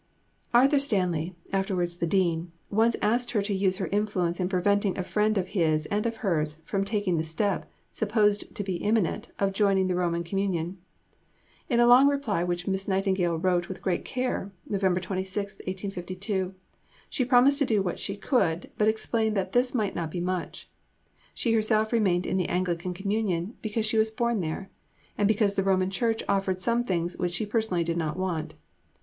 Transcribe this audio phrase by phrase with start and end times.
[0.51, 5.03] Arthur Stanley (afterwards the Dean) once asked her to use her influence in preventing a
[5.03, 9.53] friend of his and of hers from taking the step, supposed to be imminent, of
[9.53, 10.79] joining the Roman Communion.
[11.69, 14.81] In a long reply which Miss Nightingale wrote with great care (Nov.
[14.81, 16.55] 26, 1852),
[17.07, 20.67] she promised to do what she could, but explained that this might not be much.
[21.35, 24.71] She herself remained in the Anglican Communion "because she was born there,"
[25.15, 28.55] and because the Roman Church offered some things which she personally did not want.